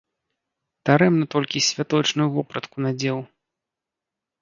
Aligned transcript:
Дарэмна 0.91 1.25
толькі 1.35 1.63
святочную 1.69 2.29
вопратку 2.41 2.77
надзеў. 2.89 3.25